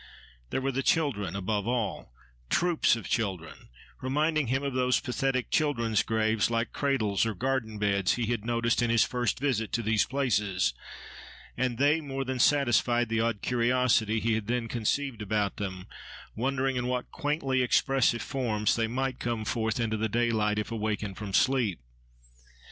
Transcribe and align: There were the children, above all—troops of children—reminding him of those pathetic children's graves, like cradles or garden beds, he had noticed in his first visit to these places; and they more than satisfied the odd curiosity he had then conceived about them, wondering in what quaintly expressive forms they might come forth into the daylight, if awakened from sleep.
There 0.49 0.61
were 0.61 0.71
the 0.71 0.81
children, 0.81 1.35
above 1.35 1.67
all—troops 1.67 2.95
of 2.95 3.07
children—reminding 3.07 4.47
him 4.47 4.63
of 4.63 4.73
those 4.73 4.99
pathetic 4.99 5.51
children's 5.51 6.01
graves, 6.01 6.49
like 6.49 6.73
cradles 6.73 7.23
or 7.23 7.35
garden 7.35 7.77
beds, 7.77 8.13
he 8.13 8.25
had 8.25 8.43
noticed 8.43 8.81
in 8.81 8.89
his 8.89 9.03
first 9.03 9.39
visit 9.39 9.71
to 9.73 9.83
these 9.83 10.07
places; 10.07 10.73
and 11.55 11.77
they 11.77 12.01
more 12.01 12.25
than 12.25 12.39
satisfied 12.39 13.09
the 13.09 13.19
odd 13.21 13.43
curiosity 13.43 14.19
he 14.19 14.33
had 14.33 14.47
then 14.47 14.67
conceived 14.67 15.21
about 15.21 15.57
them, 15.57 15.85
wondering 16.35 16.77
in 16.77 16.87
what 16.87 17.11
quaintly 17.11 17.61
expressive 17.61 18.23
forms 18.23 18.75
they 18.75 18.87
might 18.87 19.19
come 19.19 19.45
forth 19.45 19.79
into 19.79 19.97
the 19.97 20.09
daylight, 20.09 20.57
if 20.57 20.71
awakened 20.71 21.15
from 21.15 21.31
sleep. 21.31 21.79